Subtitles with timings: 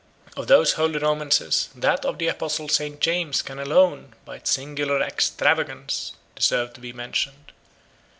[0.33, 2.99] 175 Of these holy romances, that of the apostle St.
[2.99, 7.51] James can alone, by its singular extravagance, deserve to be mentioned.